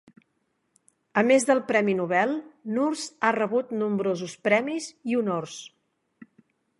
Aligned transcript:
A 1.21 1.23
més 1.31 1.43
del 1.49 1.59
Premi 1.67 1.95
Nobel, 1.99 2.33
Nurse 2.77 3.21
ha 3.29 3.33
rebut 3.37 3.77
nombrosos 3.83 4.35
premis 4.49 4.89
i 5.13 5.19
honors. 5.21 5.59